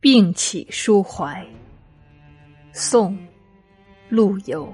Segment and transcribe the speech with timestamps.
[0.00, 1.46] 病起书怀，
[2.72, 3.12] 宋·
[4.08, 4.72] 陆游。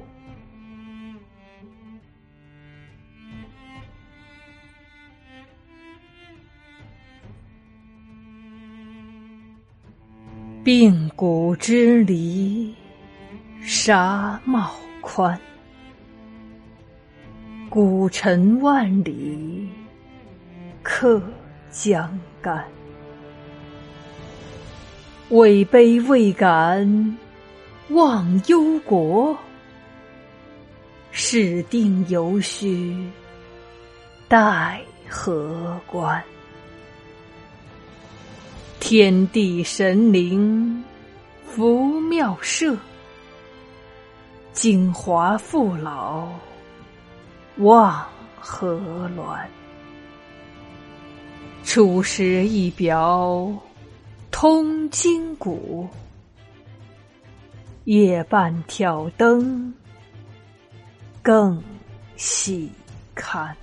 [10.62, 12.72] 髌骨支离，
[13.60, 14.70] 纱帽
[15.00, 15.36] 宽。
[17.68, 19.68] 古尘万里，
[20.84, 21.20] 客
[21.68, 22.64] 江干。
[25.30, 27.18] 位卑未敢
[27.88, 29.36] 忘忧国，
[31.10, 32.96] 事定犹须
[34.28, 36.22] 待何关？
[38.78, 40.84] 天地神灵
[41.44, 42.76] 福妙社，
[44.52, 46.28] 京华父老
[47.56, 48.06] 望
[48.38, 48.78] 何
[49.16, 49.44] 鸾？
[51.64, 53.52] 出师一表
[54.38, 55.88] 通筋骨，
[57.84, 59.72] 夜半挑灯
[61.22, 61.64] 更
[62.16, 62.70] 细
[63.14, 63.56] 看。